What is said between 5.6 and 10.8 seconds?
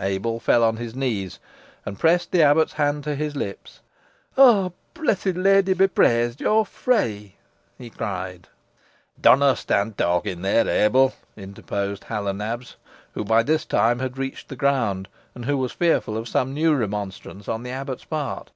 be praised, yo are free," he cried. "Dunna stond tawking here,